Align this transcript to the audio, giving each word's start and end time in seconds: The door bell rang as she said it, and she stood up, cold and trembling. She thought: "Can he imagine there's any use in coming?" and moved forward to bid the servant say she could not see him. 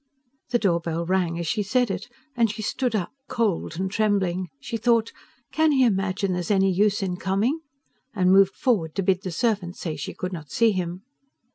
The 0.49 0.57
door 0.57 0.79
bell 0.79 1.05
rang 1.05 1.37
as 1.37 1.45
she 1.45 1.61
said 1.61 1.91
it, 1.91 2.07
and 2.35 2.49
she 2.49 2.63
stood 2.63 2.95
up, 2.95 3.11
cold 3.29 3.79
and 3.79 3.91
trembling. 3.91 4.49
She 4.59 4.75
thought: 4.75 5.11
"Can 5.51 5.71
he 5.73 5.85
imagine 5.85 6.33
there's 6.33 6.49
any 6.49 6.71
use 6.71 7.03
in 7.03 7.17
coming?" 7.17 7.59
and 8.11 8.31
moved 8.31 8.55
forward 8.55 8.95
to 8.95 9.03
bid 9.03 9.21
the 9.21 9.29
servant 9.29 9.75
say 9.75 9.95
she 9.95 10.15
could 10.15 10.33
not 10.33 10.49
see 10.49 10.71
him. 10.71 11.03